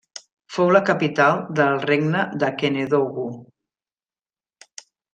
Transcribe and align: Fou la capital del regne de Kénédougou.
Fou 0.53 0.71
la 0.75 0.81
capital 0.87 1.43
del 1.59 1.77
regne 1.85 2.25
de 2.45 2.51
Kénédougou. 2.65 3.31